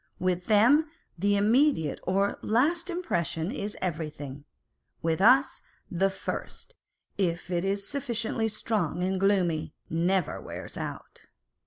[0.17, 4.45] With them the immediate or last impression is everything:
[5.03, 6.73] with us, the first,
[7.19, 11.27] if it is sufficiently strong and gloomy, never wears out!